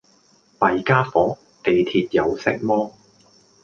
[0.57, 2.91] 弊傢伙，地鐵有色魔